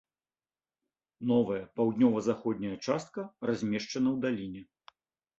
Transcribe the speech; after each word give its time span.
Новая, 1.31 1.59
паўднёва-заходняя 1.79 2.71
частка 2.87 3.25
размешчана 3.49 4.09
ў 4.15 4.17
даліне. 4.25 4.63